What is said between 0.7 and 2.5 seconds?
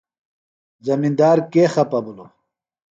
زمندار کےۡ خپہ بِھلوۡ؟